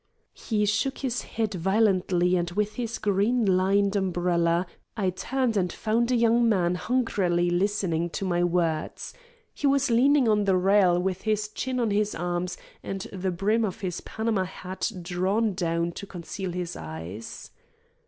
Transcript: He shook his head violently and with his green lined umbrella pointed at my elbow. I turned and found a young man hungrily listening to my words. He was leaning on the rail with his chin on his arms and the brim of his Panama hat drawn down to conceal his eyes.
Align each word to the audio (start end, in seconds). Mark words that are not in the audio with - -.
He 0.33 0.65
shook 0.65 0.97
his 0.97 1.21
head 1.21 1.53
violently 1.53 2.35
and 2.35 2.49
with 2.49 2.73
his 2.73 2.97
green 2.97 3.45
lined 3.45 3.95
umbrella 3.95 4.65
pointed 4.65 4.67
at 4.69 4.97
my 4.97 5.03
elbow. 5.03 5.07
I 5.07 5.09
turned 5.11 5.57
and 5.57 5.71
found 5.71 6.09
a 6.11 6.15
young 6.15 6.49
man 6.49 6.73
hungrily 6.73 7.51
listening 7.51 8.09
to 8.09 8.25
my 8.25 8.43
words. 8.43 9.13
He 9.53 9.67
was 9.67 9.91
leaning 9.91 10.27
on 10.27 10.45
the 10.45 10.57
rail 10.57 10.99
with 10.99 11.21
his 11.21 11.49
chin 11.49 11.79
on 11.79 11.91
his 11.91 12.15
arms 12.15 12.57
and 12.81 13.01
the 13.13 13.29
brim 13.29 13.63
of 13.63 13.81
his 13.81 14.01
Panama 14.01 14.45
hat 14.45 14.91
drawn 15.03 15.53
down 15.53 15.91
to 15.91 16.07
conceal 16.07 16.51
his 16.51 16.75
eyes. 16.75 17.51